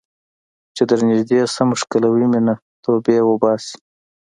[0.75, 2.53] چې درنږدې شم ښکلوې مې نه،
[2.83, 3.75] توبې وباسې